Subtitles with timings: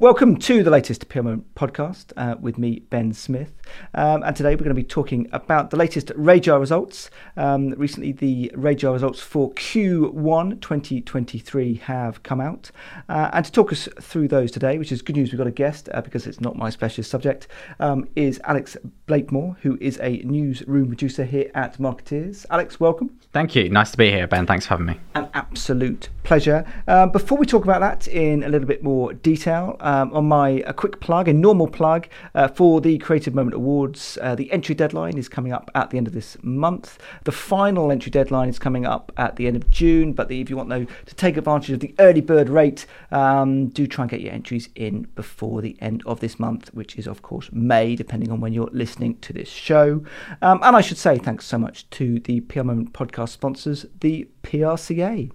[0.00, 3.52] Welcome to the latest Moment podcast uh, with me, Ben Smith.
[3.92, 7.10] Um, and today we're going to be talking about the latest Rajar results.
[7.36, 12.70] Um, recently, the Rajar results for Q1 2023 have come out.
[13.10, 15.50] Uh, and to talk us through those today, which is good news, we've got a
[15.50, 20.22] guest uh, because it's not my specialist subject, um, is Alex Blakemore, who is a
[20.24, 22.46] newsroom producer here at Markettiers.
[22.48, 23.18] Alex, welcome.
[23.34, 23.68] Thank you.
[23.68, 24.46] Nice to be here, Ben.
[24.46, 24.98] Thanks for having me.
[25.14, 26.64] An absolute pleasure.
[26.88, 30.62] Uh, before we talk about that in a little bit more detail, um, on my
[30.66, 34.16] a quick plug, a normal plug uh, for the Creative Moment Awards.
[34.22, 36.98] Uh, the entry deadline is coming up at the end of this month.
[37.24, 40.12] The final entry deadline is coming up at the end of June.
[40.12, 43.68] But the, if you want though to take advantage of the early bird rate, um,
[43.68, 47.08] do try and get your entries in before the end of this month, which is
[47.08, 50.04] of course May, depending on when you're listening to this show.
[50.40, 54.28] Um, and I should say thanks so much to the PR Moment podcast sponsors, the
[54.44, 55.32] PRCA.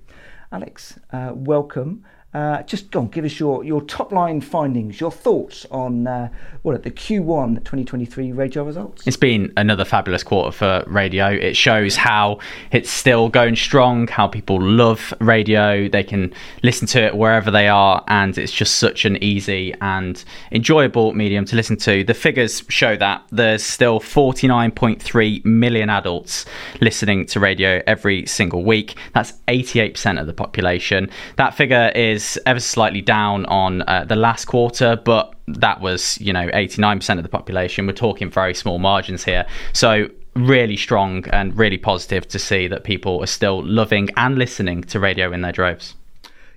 [0.51, 2.05] Alex, uh, welcome.
[2.35, 6.27] Uh, just go on, give us your, your top line findings, your thoughts on uh,
[6.63, 9.07] what the Q1 2023 radio results.
[9.07, 11.29] It's been another fabulous quarter for radio.
[11.29, 12.39] It shows how
[12.73, 15.87] it's still going strong, how people love radio.
[15.87, 20.21] They can listen to it wherever they are, and it's just such an easy and
[20.51, 22.03] enjoyable medium to listen to.
[22.03, 26.45] The figures show that there's still 49.3 million adults
[26.81, 28.95] listening to radio every single week.
[29.13, 31.09] That's 88% of the population.
[31.37, 36.33] That figure is ever slightly down on uh, the last quarter, but that was, you
[36.33, 37.85] know, 89% of the population.
[37.85, 39.45] We're talking very small margins here.
[39.73, 44.83] So, really strong and really positive to see that people are still loving and listening
[44.83, 45.95] to radio in their droves.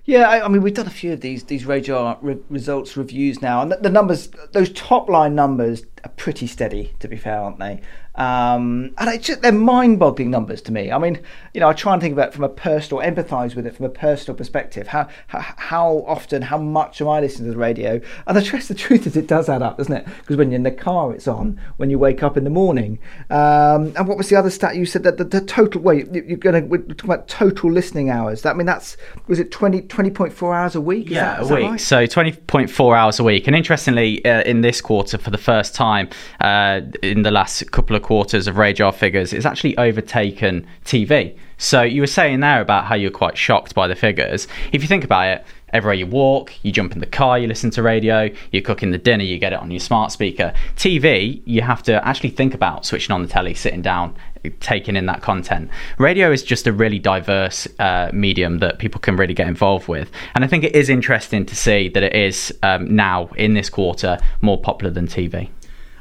[0.05, 3.43] Yeah, I, I, mean, we've done a few of these these radio re- results reviews
[3.43, 6.93] now, and the, the, numbers, those top line numbers, are pretty steady.
[6.99, 7.81] To be fair, aren't they?
[8.15, 10.91] Um, and just, they're mind-boggling numbers to me.
[10.91, 11.21] I mean,
[11.53, 13.85] you know, I try and think about it from a personal, empathise with it from
[13.85, 14.87] a personal perspective.
[14.87, 18.01] How, how, how often, how much am I listening to the radio?
[18.27, 20.05] And the truth, the truth is, it does add up, doesn't it?
[20.05, 21.61] Because when you're in the car, it's on.
[21.77, 24.85] When you wake up in the morning, um, and what was the other stat you
[24.85, 25.81] said that the, the total?
[25.81, 28.41] Wait, you're going to we're talking about total listening hours.
[28.41, 28.97] That I mean, that's
[29.27, 31.05] was it 20, 20.4 hours a week?
[31.07, 31.63] Is yeah, that, a week.
[31.63, 31.79] Right?
[31.79, 33.47] So twenty point four hours a week.
[33.47, 35.88] And interestingly, uh, in this quarter, for the first time
[36.39, 41.35] uh, in the last couple of quarters of Rajar figures, it's actually overtaken TV.
[41.57, 44.47] So you were saying there about how you're quite shocked by the figures.
[44.71, 47.69] If you think about it, everywhere you walk, you jump in the car, you listen
[47.71, 50.53] to radio, you're cooking the dinner, you get it on your smart speaker.
[50.75, 54.15] TV, you have to actually think about switching on the telly, sitting down,
[54.59, 55.69] taking in that content.
[55.97, 60.09] Radio is just a really diverse uh, medium that people can really get involved with.
[60.35, 63.69] And I think it is interesting to see that it is um, now, in this
[63.69, 65.49] quarter, more popular than TV.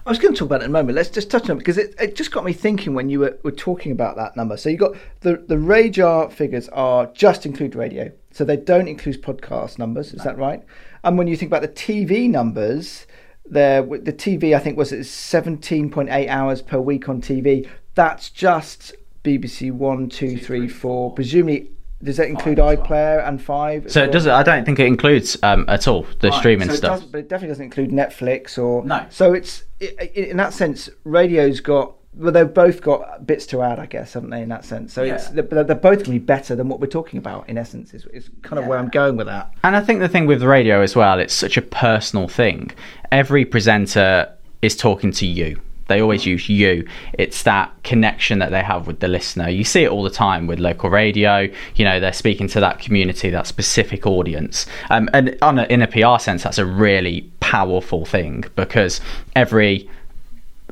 [0.09, 0.97] I was going to talk about it in a moment.
[0.97, 3.39] Let's just touch on it because it, it just got me thinking when you were,
[3.43, 4.57] were talking about that number.
[4.57, 9.23] So you got the the Rajar figures are just include radio, so they don't include
[9.23, 10.15] podcast numbers.
[10.15, 10.25] Is no.
[10.25, 10.63] that right?
[11.05, 13.07] And when you think about the TV numbers,
[13.45, 17.69] there the TV I think was it seventeen point eight hours per week on TV.
[17.95, 21.13] That's just BBC One, Two, Three, Four.
[21.13, 21.71] Presumably
[22.03, 23.91] does that include iPlayer and Five?
[23.91, 24.31] So it doesn't.
[24.31, 26.39] I don't think it includes um, at all the right.
[26.39, 27.05] streaming so stuff.
[27.11, 29.07] but it definitely doesn't include Netflix or no.
[29.11, 31.95] So it's it, in that sense, radio's got.
[32.15, 34.43] Well, they've both got bits to add, I guess, haven't they?
[34.43, 35.15] In that sense, so yeah.
[35.15, 37.49] it's they're, they're both going to be better than what we're talking about.
[37.49, 38.71] In essence, is, is kind of yeah.
[38.71, 39.53] where I'm going with that.
[39.63, 42.73] And I think the thing with radio as well, it's such a personal thing.
[43.13, 44.33] Every presenter
[44.63, 46.87] is talking to you they always use you.
[47.15, 49.49] It's that connection that they have with the listener.
[49.49, 51.49] You see it all the time with local radio.
[51.75, 54.67] You know, they're speaking to that community, that specific audience.
[54.91, 59.01] Um, and a, in a PR sense, that's a really powerful thing because
[59.35, 59.89] every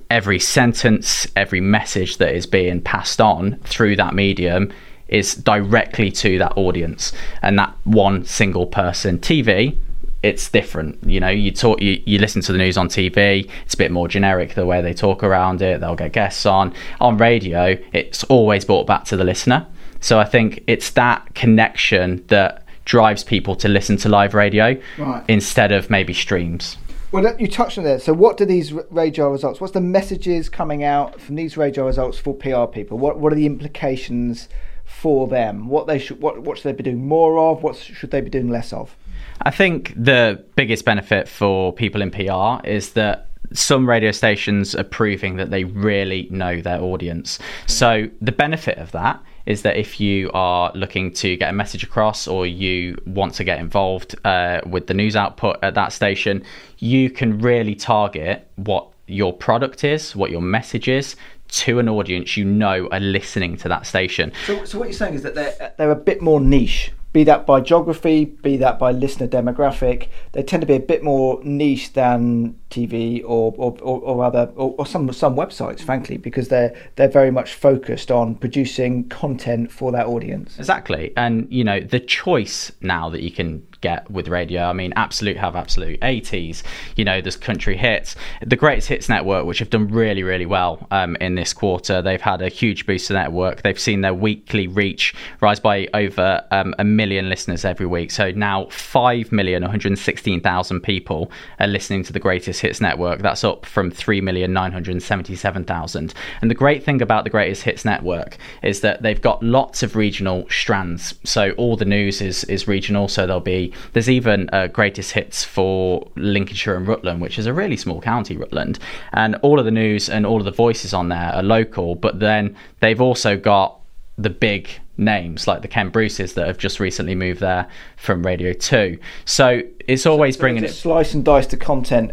[0.09, 4.73] every sentence, every message that is being passed on through that medium
[5.09, 7.13] is directly to that audience
[7.43, 9.19] and that one single person.
[9.19, 9.77] TV
[10.23, 10.99] it's different.
[11.05, 13.49] You know, you talk, you, you listen to the news on TV.
[13.65, 15.81] It's a bit more generic the way they talk around it.
[15.81, 16.75] They'll get guests on.
[17.01, 19.67] On radio, it's always brought back to the listener.
[20.01, 25.25] So I think it's that connection that drives people to listen to live radio right.
[25.29, 26.77] instead of maybe streams.
[27.13, 28.03] Well, you touched on that.
[28.03, 29.61] So, what do these radio results?
[29.61, 32.99] What's the messages coming out from these radio results for PR people?
[32.99, 34.49] What What are the implications
[34.85, 35.69] for them?
[35.69, 37.63] What they should what What should they be doing more of?
[37.63, 38.97] What should they be doing less of?
[39.43, 44.85] I think the biggest benefit for people in PR is that some radio stations are
[44.85, 47.39] proving that they really know their audience.
[47.67, 51.85] So the benefit of that is that if you are looking to get a message
[51.85, 56.43] across or you want to get involved uh, with the news output at that station,
[56.79, 61.15] you can really target what your product is, what your message is
[61.49, 64.33] to an audience you know are listening to that station.
[64.47, 67.47] So, so what you're saying is that they're they're a bit more niche be that
[67.47, 70.09] by geography, be that by listener demographic.
[70.33, 74.75] They tend to be a bit more niche than TV or or, or, other or,
[74.79, 79.93] or, some some websites, frankly, because they're they're very much focused on producing content for
[79.93, 80.59] that audience.
[80.59, 84.65] Exactly, and you know the choice now that you can get with radio.
[84.65, 86.65] I mean, Absolute have Absolute 80s.
[86.97, 88.17] You know, there's country hits.
[88.45, 92.21] The Greatest Hits Network, which have done really, really well um, in this quarter, they've
[92.21, 93.63] had a huge boost to the network.
[93.63, 98.11] They've seen their weekly reach rise by over um, a million listeners every week.
[98.11, 101.31] So now 5,116,000 people
[101.61, 103.21] are listening to the Greatest Hits Network.
[103.21, 106.15] That's up from 3,977,000.
[106.41, 109.97] And the great thing about the Greatest Hits Network is that they've got lots of
[109.97, 111.15] regional strands.
[111.25, 113.09] So all the news is, is regional.
[113.09, 117.53] So there'll be there's even uh, greatest hits for Lincolnshire and Rutland, which is a
[117.53, 118.79] really small county, Rutland,
[119.13, 121.95] and all of the news and all of the voices on there are local.
[121.95, 123.81] But then they've also got
[124.19, 128.53] the big names like the Ken Bruces that have just recently moved there from Radio
[128.53, 128.99] Two.
[129.25, 132.13] So it's always so bringing it slice and dice the content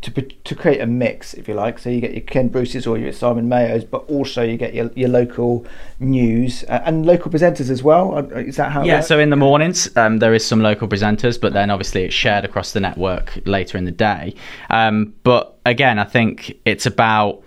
[0.00, 1.78] to to create a mix, if you like.
[1.78, 4.90] So you get your Ken Bruce's or your Simon Mayo's, but also you get your,
[4.94, 5.66] your local
[5.98, 8.16] news uh, and local presenters as well.
[8.16, 8.84] Uh, is that how?
[8.84, 9.00] Yeah.
[9.00, 12.44] So in the mornings, um, there is some local presenters, but then obviously it's shared
[12.44, 14.34] across the network later in the day.
[14.70, 17.42] Um, but again, I think it's about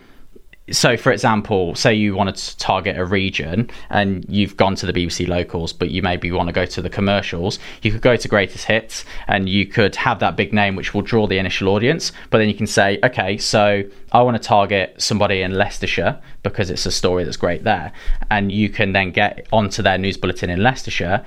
[0.69, 4.93] so for example say you wanted to target a region and you've gone to the
[4.93, 8.27] bbc locals but you maybe want to go to the commercials you could go to
[8.27, 12.11] greatest hits and you could have that big name which will draw the initial audience
[12.29, 16.69] but then you can say okay so i want to target somebody in leicestershire because
[16.69, 17.91] it's a story that's great there.
[18.29, 21.23] And you can then get onto their news bulletin in leicestershire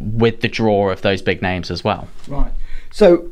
[0.00, 2.08] with the draw of those big names as well.
[2.26, 2.52] Right.
[2.90, 3.30] So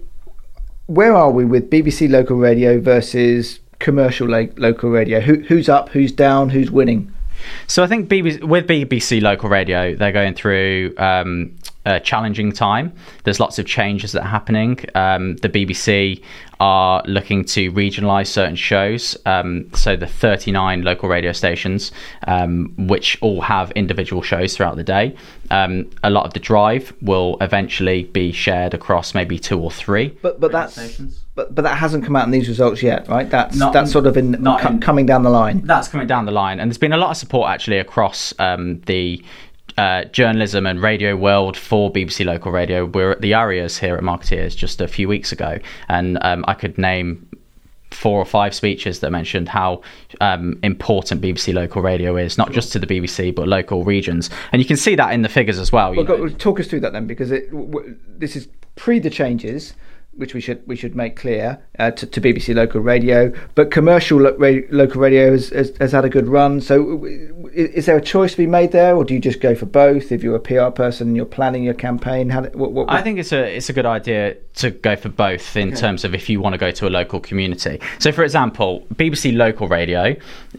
[0.86, 5.20] where are we with bbc local radio versus commercial lo- local radio?
[5.20, 5.90] Who, who's up?
[5.90, 6.50] Who's down?
[6.50, 7.12] Who's winning?
[7.66, 11.54] So I think BBC, with BBC local radio, they're going through um,
[11.86, 12.92] a challenging time.
[13.24, 14.78] There's lots of changes that are happening.
[14.94, 16.22] Um, the BBC
[16.58, 19.16] are looking to regionalise certain shows.
[19.26, 21.92] Um, so the 39 local radio stations,
[22.26, 25.14] um, which all have individual shows throughout the day.
[25.50, 30.08] Um, a lot of the drive will eventually be shared across maybe two or three.
[30.22, 31.20] But but that's stations.
[31.34, 33.30] but but that hasn't come out in these results yet, right?
[33.30, 35.60] That's not, that's sort of in, co- in, coming down the line.
[35.62, 38.80] That's coming down the line, and there's been a lot of support actually across um,
[38.86, 39.22] the
[39.78, 42.86] uh, journalism and radio world for BBC Local Radio.
[42.86, 45.58] We are at the ARIAs here at Markettiers just a few weeks ago,
[45.88, 47.28] and um, I could name
[47.90, 49.80] four or five speeches that mentioned how
[50.20, 54.60] um, important BBC local radio is, not just to the BBC but local regions, and
[54.60, 55.94] you can see that in the figures as well.
[55.94, 59.74] well talk us through that then, because it, w- this is pre the changes
[60.16, 63.32] which we should we should make clear uh, to, to, BBC local radio.
[63.54, 66.60] But commercial lo- ra- local radio has, has, has, had a good run.
[66.60, 67.04] So,
[67.52, 70.12] is there a choice to be made there, or do you just go for both?
[70.12, 72.90] If you're a PR person and you're planning your campaign, how, what, what, what?
[72.90, 75.76] I think it's a it's a good idea to go for both in okay.
[75.76, 77.80] terms of if you want to go to a local community.
[77.98, 80.16] So, for example, BBC local radio,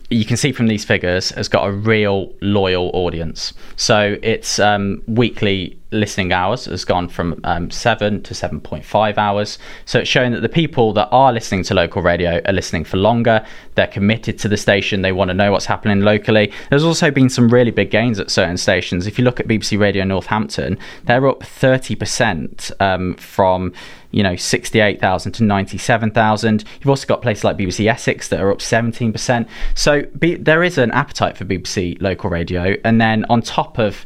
[0.10, 3.54] you can see from these figures, has got a real loyal audience.
[3.76, 9.58] So, it's um, weekly listening hours has gone from um, 7 to 7.5 hours.
[9.86, 12.98] So it's showing that the people that are listening to local radio are listening for
[12.98, 13.46] longer.
[13.76, 15.02] They're committed to the station.
[15.02, 16.52] They want to know what's happening locally.
[16.70, 19.08] There's also been some really big gains at certain stations.
[19.08, 23.74] If you look at BBC Radio Northampton, they're up 30% um, from
[24.12, 26.64] you know 68,000 to 97,000.
[26.80, 29.48] You've also got places like BBC Essex that are up 17%.
[29.76, 32.76] So be, there is an appetite for BBC local radio.
[32.84, 34.06] And then on top of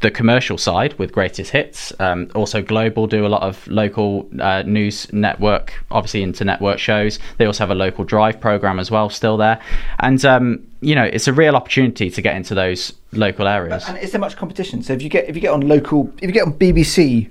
[0.00, 1.92] the commercial side with greatest hits.
[2.00, 7.18] Um, also, Global do a lot of local uh, news network, obviously into network shows.
[7.38, 9.60] They also have a local drive program as well, still there.
[9.98, 13.84] And um, you know, it's a real opportunity to get into those local areas.
[13.88, 14.82] And is there much competition?
[14.82, 17.30] So if you get if you get on local, if you get on BBC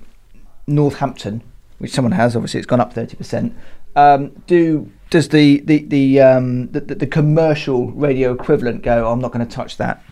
[0.66, 1.42] Northampton,
[1.78, 3.54] which someone has, obviously it's gone up thirty percent.
[3.96, 9.06] Um, do does the the the, um, the the commercial radio equivalent go?
[9.06, 10.02] Oh, I'm not going to touch that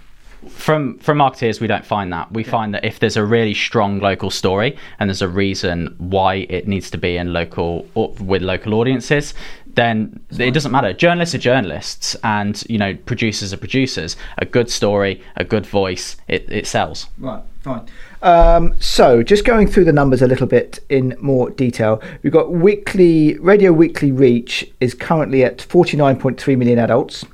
[0.48, 2.30] from from Markettiers we don't find that.
[2.32, 6.46] We find that if there's a really strong local story and there's a reason why
[6.48, 9.34] it needs to be in local or with local audiences
[9.66, 10.92] then it doesn't matter.
[10.92, 14.16] Journalists are journalists and you know producers are producers.
[14.38, 17.06] A good story a good voice it, it sells.
[17.18, 17.86] Right fine.
[18.22, 22.52] Um, so just going through the numbers a little bit in more detail we've got
[22.52, 27.24] weekly radio weekly reach is currently at 49.3 million adults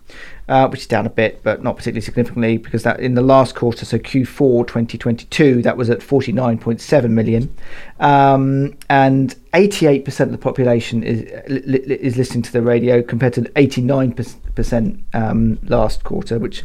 [0.49, 3.55] uh, which is down a bit, but not particularly significantly because that in the last
[3.55, 7.55] quarter, so Q4 2022, that was at 49.7 million,
[8.01, 15.03] um, and 88% of the population is is listening to the radio compared to 89%
[15.15, 16.65] um, last quarter, which,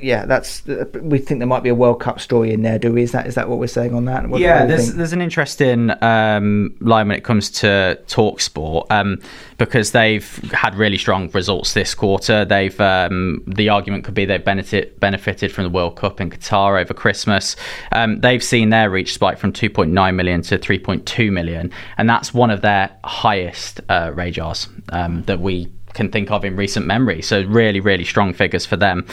[0.00, 0.26] yeah.
[0.26, 2.80] That's we think there might be a World Cup story in there.
[2.80, 3.02] Do we?
[3.02, 4.28] Is that is that what we're saying on that?
[4.28, 9.20] What, yeah, there's there's an interesting um, line when it comes to Talk Sport um,
[9.56, 12.44] because they've had really strong results this quarter.
[12.44, 16.80] They've um, the argument could be they've benefited benefited from the World Cup in Qatar
[16.80, 17.54] over Christmas.
[17.92, 22.50] Um, they've seen their reach spike from 2.9 million to 3.2 million and that's one
[22.50, 27.22] of their highest uh, Rajars um, that we can think of in recent memory.
[27.22, 29.06] So really, really strong figures for them.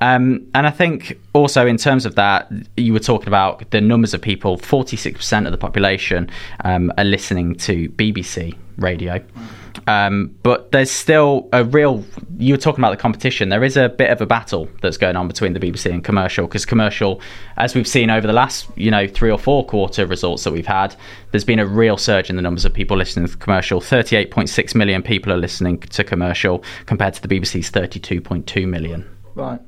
[0.00, 4.14] Um, and I think also in terms of that, you were talking about the numbers
[4.14, 4.56] of people.
[4.56, 6.30] Forty-six percent of the population
[6.64, 9.18] um, are listening to BBC radio.
[9.18, 9.46] Mm.
[9.86, 12.04] Um, but there's still a real.
[12.38, 13.48] You were talking about the competition.
[13.48, 16.46] There is a bit of a battle that's going on between the BBC and commercial
[16.46, 17.20] because commercial,
[17.56, 20.66] as we've seen over the last, you know, three or four quarter results that we've
[20.66, 20.94] had,
[21.30, 23.80] there's been a real surge in the numbers of people listening to commercial.
[23.80, 29.08] 38.6 million people are listening to commercial compared to the BBC's 32.2 million.
[29.34, 29.60] Right.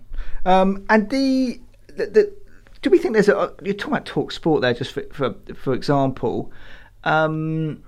[0.45, 2.37] Um, and the, the, the,
[2.83, 3.55] do we think there's a?
[3.63, 6.53] You're talking about talk sport there, just for for, for example.
[7.05, 7.83] Um,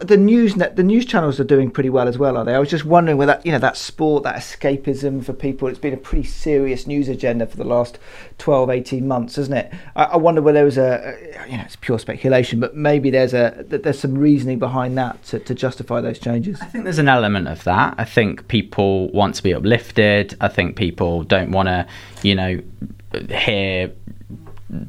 [0.00, 2.54] the news net, the news channels are doing pretty well as well, are they?
[2.54, 5.68] I was just wondering whether you know that sport, that escapism for people.
[5.68, 7.98] It's been a pretty serious news agenda for the last
[8.38, 9.72] 12, 18 months, hasn't it?
[9.94, 11.16] I, I wonder whether there was a,
[11.50, 15.38] you know, it's pure speculation, but maybe there's a there's some reasoning behind that to,
[15.40, 16.60] to justify those changes.
[16.62, 17.94] I think there's an element of that.
[17.98, 20.34] I think people want to be uplifted.
[20.40, 21.86] I think people don't want to,
[22.22, 22.60] you know,
[23.28, 23.92] hear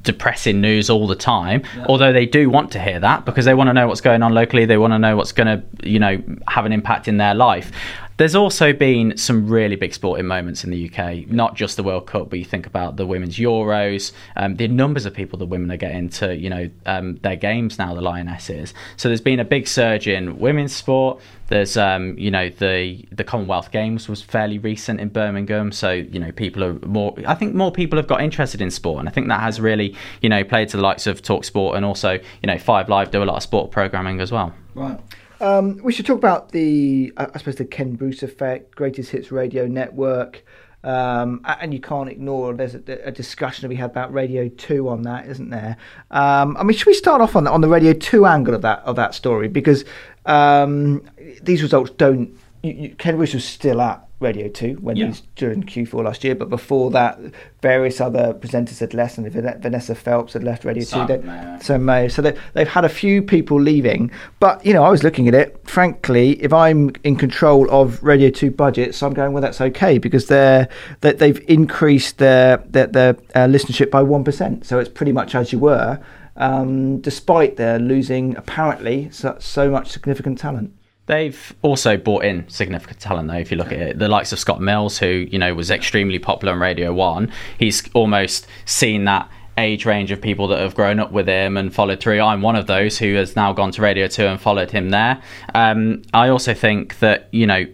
[0.02, 1.86] depressing news all the time yeah.
[1.90, 4.34] although they do want to hear that because they want to know what's going on
[4.34, 7.36] locally they want to know what's going to you know have an impact in their
[7.36, 7.72] life
[8.18, 12.08] there's also been some really big sporting moments in the UK, not just the World
[12.08, 15.70] Cup, but you think about the women's Euros, um, the numbers of people the women
[15.70, 18.74] are getting to, you know, um, their games now, the Lionesses.
[18.96, 21.20] So there's been a big surge in women's sport.
[21.48, 26.20] There's, um, you know, the the Commonwealth Games was fairly recent in Birmingham, so you
[26.20, 27.16] know, people are more.
[27.28, 29.96] I think more people have got interested in sport, and I think that has really,
[30.22, 33.12] you know, played to the likes of Talk Sport and also, you know, Five Live
[33.12, 34.56] do a lot of sport programming as well.
[34.74, 35.00] Right.
[35.40, 39.68] Um, we should talk about the, I suppose, the Ken Bruce effect, Greatest Hits Radio
[39.68, 40.44] Network.
[40.84, 44.88] Um, and you can't ignore there's a, a, discussion to be had about Radio Two
[44.88, 45.78] on that, isn't there?
[46.12, 48.62] Um, I mean, should we start off on the, on the Radio Two angle of
[48.62, 49.84] that of that story because
[50.28, 51.02] um,
[51.42, 52.38] these results don't.
[52.62, 55.06] You, you, Ken Bruce was still at Radio 2 when yeah.
[55.06, 57.20] he was during Q4 last year, but before that,
[57.62, 61.18] various other presenters had left, and Vanessa Feltz had left Radio Some 2.
[61.18, 62.08] They, so May.
[62.08, 64.10] So they, they've had a few people leaving.
[64.40, 65.60] But, you know, I was looking at it.
[65.68, 70.28] Frankly, if I'm in control of Radio 2 budgets, I'm going, well, that's okay because
[70.28, 70.70] they're,
[71.02, 74.66] they, they've increased their, their, their uh, listenership by 1%.
[74.66, 76.00] So it's pretty much as you were,
[76.38, 80.74] um, despite their losing, apparently, so, so much significant talent.
[81.08, 83.36] They've also brought in significant talent, though.
[83.38, 86.20] If you look at it, the likes of Scott Mills, who you know was extremely
[86.20, 91.00] popular on Radio One, he's almost seen that age range of people that have grown
[91.00, 92.20] up with him and followed through.
[92.20, 95.22] I'm one of those who has now gone to Radio Two and followed him there.
[95.54, 97.66] Um, I also think that you know,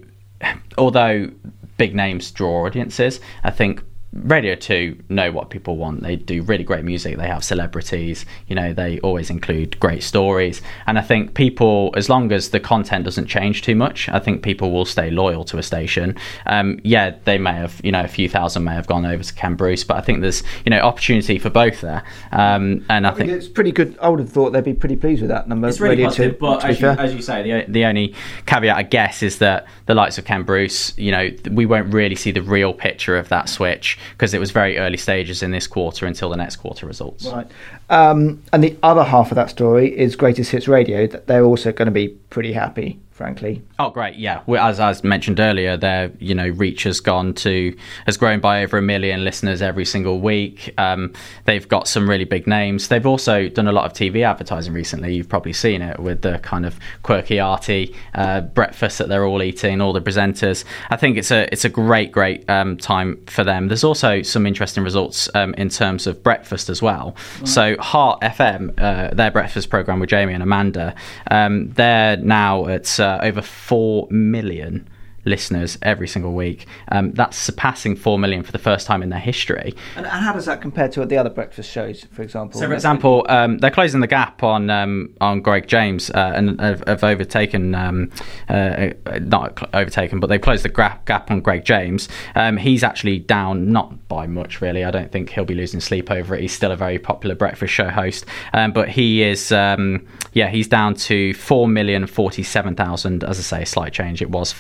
[0.78, 1.32] although
[1.78, 3.82] big names draw audiences, I think
[4.14, 6.04] Radio 2 know what people want.
[6.04, 7.18] They do really great music.
[7.18, 8.26] They have celebrities.
[8.48, 10.62] You know, they always include great stories.
[10.86, 14.44] And I think people, as long as the content doesn't change too much, I think
[14.44, 16.18] people will stay loyal to a station.
[16.46, 19.34] Um, yeah, they may have, you know, a few thousand may have gone over to
[19.34, 22.04] Ken Bruce, but I think there's, you know, opportunity for both there.
[22.34, 23.98] Um, and I, I think it's pretty good.
[24.02, 25.70] I would have thought they'd be pretty pleased with that number.
[25.70, 28.14] It's really Radio positive, 2, but as you, as you, say, the, the only
[28.46, 32.16] caveat, I guess, is that the likes of Ken Bruce, you know, we won't really
[32.16, 35.68] see the real picture of that switch because it was very early stages in this
[35.68, 37.26] quarter until the next quarter results.
[37.26, 37.46] Right.
[37.90, 41.08] Um, and the other half of that story is Greatest Hits Radio.
[41.08, 43.62] That they're also going to be pretty happy frankly.
[43.78, 44.16] Oh, great!
[44.16, 47.76] Yeah, as as mentioned earlier, their you know reach has gone to
[48.08, 50.74] has grown by over a million listeners every single week.
[50.80, 51.14] Um,
[51.46, 52.88] they've got some really big names.
[52.88, 55.14] They've also done a lot of TV advertising recently.
[55.14, 59.44] You've probably seen it with the kind of quirky, arty uh, breakfast that they're all
[59.44, 59.82] eating.
[59.82, 60.66] All the presenters.
[60.90, 63.68] I think it's a it's a great great um, time for them.
[63.68, 67.16] There's also some interesting results um, in terms of breakfast as well.
[67.40, 67.48] Right.
[67.48, 70.96] So Heart FM, uh, their breakfast program with Jamie and Amanda,
[71.30, 74.88] um, they're now at uh, Uh, over 4 million
[75.26, 76.68] listeners every single week.
[76.90, 79.74] Um, that's surpassing 4 million for the first time in their history.
[79.96, 82.60] And, and how does that compare to the other breakfast shows, for example?
[82.60, 86.60] So, for example, um, they're closing the gap on um, on Greg James uh, and
[86.60, 88.12] have, have overtaken, um,
[88.50, 88.90] uh,
[89.22, 92.10] not overtaken, but they've closed the gap on Greg James.
[92.36, 94.84] Um, he's actually down, not by much really.
[94.84, 96.42] I don't think he'll be losing sleep over it.
[96.42, 100.68] He's still a very popular breakfast show host, um, but he is, um, yeah, he's
[100.68, 103.24] down to 4,047,000.
[103.24, 104.22] As I say, a slight change.
[104.22, 104.52] It was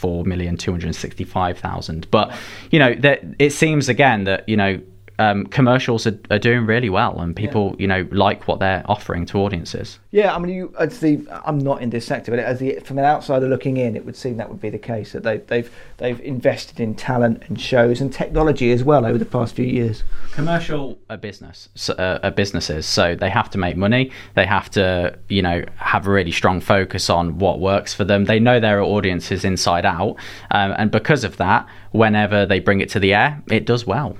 [0.57, 2.05] 4,265,000.
[2.11, 2.33] But,
[2.71, 4.81] you know, that it seems again that, you know,
[5.21, 7.81] um, commercials are, are, doing really well, and people, yeah.
[7.81, 9.99] you know, like what they're offering to audiences.
[10.09, 12.97] Yeah, I mean, you, as the, I'm not in this sector, but as the, from
[12.97, 15.71] an outsider looking in, it would seem that would be the case that they, they've
[15.97, 20.03] they've invested in talent and shows and technology as well over the past few years.
[20.31, 24.11] Commercial a business, uh, are businesses, so they have to make money.
[24.35, 28.25] They have to, you know, have a really strong focus on what works for them.
[28.25, 30.15] They know their audiences inside out,
[30.49, 34.17] um, and because of that, whenever they bring it to the air, it does well.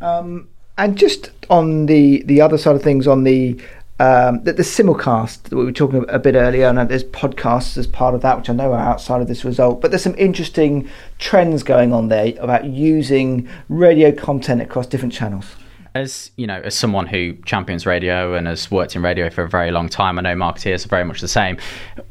[0.00, 0.48] Um,
[0.78, 3.60] and just on the the other side of things, on the
[3.98, 7.78] um, the, the, simulcast that we were talking about a bit earlier, and there's podcasts
[7.78, 9.80] as part of that, which I know are outside of this result.
[9.80, 10.86] But there's some interesting
[11.18, 15.46] trends going on there about using radio content across different channels.
[15.94, 19.48] As you know, as someone who champions radio and has worked in radio for a
[19.48, 21.56] very long time, I know Markettiers are very much the same.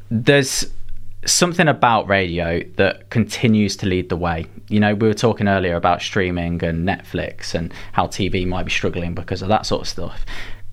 [0.10, 0.66] There's
[1.26, 4.46] something about radio that continues to lead the way.
[4.70, 8.72] You know, we were talking earlier about streaming and Netflix and how TV might be
[8.72, 10.26] struggling because of that sort of stuff.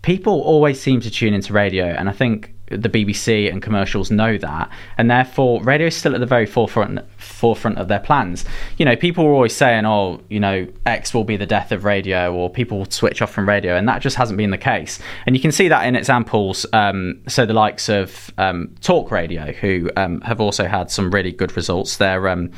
[0.02, 4.38] People always seem to tune into radio, and I think the BBC and commercials know
[4.38, 8.44] that, and therefore radio is still at the very forefront forefront of their plans.
[8.78, 11.84] You know, people are always saying, "Oh, you know, X will be the death of
[11.84, 14.98] radio," or people will switch off from radio, and that just hasn't been the case.
[15.26, 16.66] And you can see that in examples.
[16.72, 21.32] Um, so the likes of um, Talk Radio, who um, have also had some really
[21.32, 21.96] good results.
[21.96, 22.50] They're um,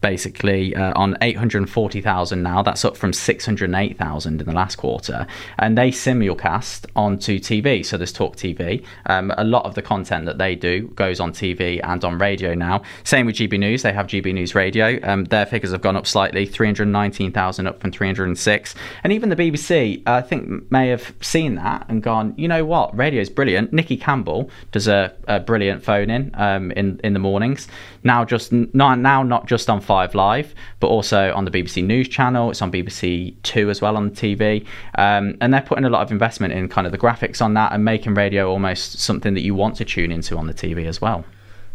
[0.00, 2.62] basically uh, on 840,000 now.
[2.62, 5.26] That's up from 608,000 in the last quarter.
[5.58, 7.84] And they simulcast onto TV.
[7.84, 8.84] So there's Talk TV.
[9.06, 12.54] Um, a lot of the content that they do goes on TV and on radio
[12.54, 12.82] now.
[13.04, 13.82] Same with GB News.
[13.82, 14.98] They have GB News Radio.
[15.02, 18.74] Um, their figures have gone up slightly 319,000 up from 306.
[19.04, 22.96] And even the BBC, I think, may have seen that and gone, you know what?
[22.96, 23.72] Radio is brilliant.
[23.72, 27.68] Nicky Campbell does a, a brilliant phone in um, in, in the mornings.
[28.02, 32.08] Now, just not, now not just on 5 Live, but also on the BBC News
[32.08, 32.50] channel.
[32.50, 34.64] It's on BBC Two as well on the TV.
[34.96, 37.72] Um, and they're putting a lot of investment in kind of the graphics on that
[37.72, 41.00] and making radio almost something that you want to tune into on the TV as
[41.00, 41.24] well.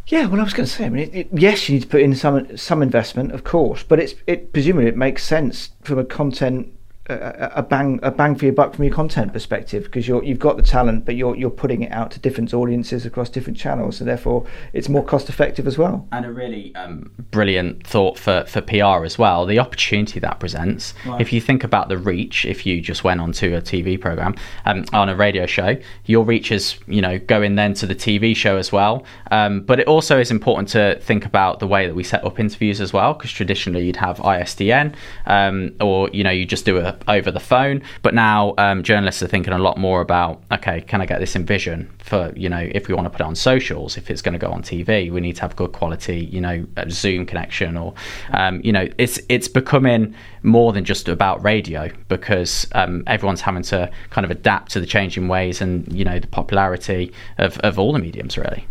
[0.08, 1.88] Yeah, well, I was going to say, I mean, it, it, yes, you need to
[1.88, 5.98] put in some some investment, of course, but it's it presumably it makes sense from
[5.98, 6.72] a content
[7.08, 10.40] a, a, bang a bang for your buck from your content perspective because you're you've
[10.40, 13.98] got the talent but you're you're putting it out to different audiences across different channels
[13.98, 16.08] so therefore it's more cost effective as well.
[16.12, 20.96] And a really um, brilliant thought for for PR as well the opportunity that presents.
[21.06, 21.22] Right.
[21.22, 24.86] if you think about the reach if you just went onto a TV program um,
[24.92, 28.58] on a radio show your reach is you know going then to the TV show
[28.58, 29.06] as well.
[29.30, 32.40] Um, but it also is important to think about the way that we set up
[32.40, 34.96] interviews as well because traditionally you'd have ISDN
[35.28, 37.82] um, or you know you just do a over the phone.
[38.02, 41.36] But now um, journalists are thinking a lot more about okay, can I get this
[41.36, 44.22] in vision for you know if we want to put it on socials, if it's
[44.22, 47.78] going to go on TV, we need to have good quality, you know, Zoom connection
[47.78, 47.94] or
[48.32, 53.64] um, you know it's it's becoming more than just about radio because um, everyone's having
[53.64, 57.80] to kind of adapt to the changing ways and you know the popularity of, of
[57.80, 58.66] all the mediums really.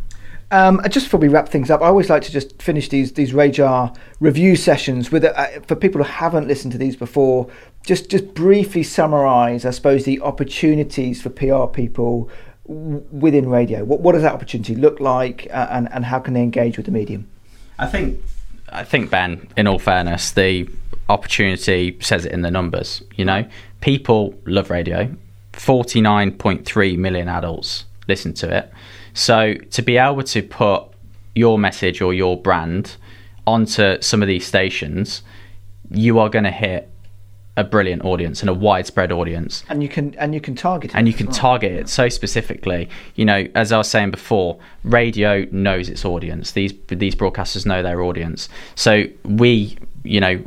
[0.51, 3.33] Um, just before we wrap things up, I always like to just finish these these
[3.33, 7.49] RAJAR review sessions with uh, for people who haven't listened to these before.
[7.85, 12.31] Just just briefly summarise, I suppose, the opportunities for PR people
[12.67, 13.85] w- within radio.
[13.85, 16.87] What what does that opportunity look like, uh, and and how can they engage with
[16.87, 17.29] the medium?
[17.79, 18.23] I think
[18.69, 20.69] I think Ben, in all fairness, the
[21.09, 23.03] opportunity says it in the numbers.
[23.17, 23.47] You know,
[23.81, 25.15] people love radio.
[25.53, 28.71] Forty nine point three million adults listen to it
[29.15, 30.85] so to be able to put
[31.35, 32.97] your message or your brand
[33.47, 35.23] onto some of these stations,
[35.91, 36.91] you are going to hit
[37.57, 39.65] a brilliant audience and a widespread audience.
[39.69, 41.37] And you can and you can target it and you can well.
[41.37, 42.89] target it so specifically.
[43.15, 46.53] You know as i was saying before radio knows its audience.
[46.53, 48.49] These these broadcasters know their audience.
[48.75, 50.43] So we you know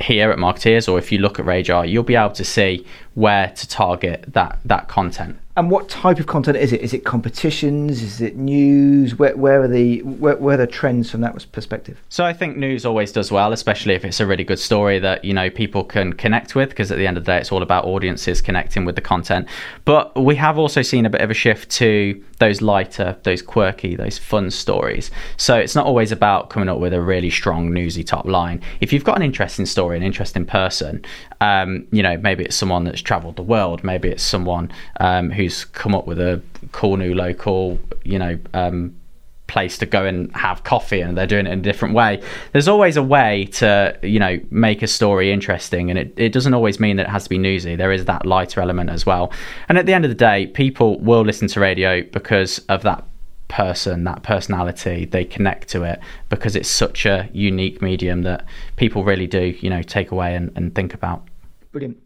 [0.00, 3.48] here at Markettiers or if you look at Rajar, you'll be able to see where
[3.50, 5.38] to target that that content.
[5.56, 6.80] And what type of content is it?
[6.80, 8.02] Is it competitions?
[8.02, 9.16] Is it news?
[9.16, 12.02] Where, where are the where, where are the trends from that perspective?
[12.08, 15.24] So I think news always does well, especially if it's a really good story that
[15.24, 16.70] you know people can connect with.
[16.70, 19.46] Because at the end of the day, it's all about audiences connecting with the content.
[19.84, 23.94] But we have also seen a bit of a shift to those lighter, those quirky,
[23.94, 25.12] those fun stories.
[25.36, 28.60] So it's not always about coming up with a really strong newsy top line.
[28.80, 31.04] If you've got an interesting story, an interesting person,
[31.40, 35.64] um, you know, maybe it's someone that's travelled the world, maybe it's someone um, who's
[35.64, 38.94] come up with a cool new local, you know, um,
[39.46, 42.22] place to go and have coffee and they're doing it in a different way.
[42.52, 46.54] There's always a way to, you know, make a story interesting and it, it doesn't
[46.54, 47.76] always mean that it has to be newsy.
[47.76, 49.32] There is that lighter element as well.
[49.68, 53.04] And at the end of the day, people will listen to radio because of that
[53.48, 58.44] person, that personality, they connect to it because it's such a unique medium that
[58.76, 61.22] people really do, you know, take away and, and think about.
[61.74, 61.98] Brilliant.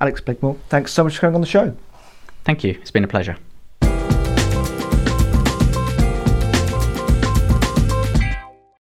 [0.00, 1.76] Alex Blakemore, thanks so much for coming on the show.
[2.44, 2.78] Thank you.
[2.80, 3.36] It's been a pleasure.